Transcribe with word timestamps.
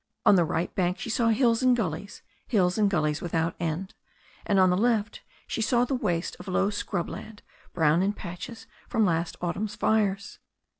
On 0.25 0.33
the 0.35 0.45
right 0.45 0.73
bank 0.73 0.97
she 0.97 1.11
saw 1.11 1.27
hills 1.27 1.61
and 1.61 1.77
gullies, 1.77 2.23
hills 2.47 2.75
and 2.79 2.89
gullies 2.89 3.21
with 3.21 3.35
out 3.35 3.53
end, 3.59 3.93
and 4.47 4.59
on 4.59 4.71
the 4.71 4.75
left 4.75 5.21
she 5.45 5.61
saw 5.61 5.85
the 5.85 5.93
waste 5.93 6.35
of 6.39 6.47
low 6.47 6.71
scrub 6.71 7.07
land, 7.07 7.43
brown 7.71 8.01
in 8.01 8.11
patches 8.13 8.65
from 8.89 9.05
last 9.05 9.37
autumn's 9.41 9.75
fires. 9.75 10.39